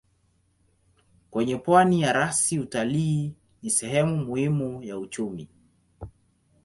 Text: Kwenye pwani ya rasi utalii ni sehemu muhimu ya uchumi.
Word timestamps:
Kwenye 1.31 1.55
pwani 1.57 2.01
ya 2.01 2.13
rasi 2.13 2.59
utalii 2.59 3.33
ni 3.63 3.69
sehemu 3.69 4.17
muhimu 4.25 4.83
ya 4.83 4.97
uchumi. 4.97 5.47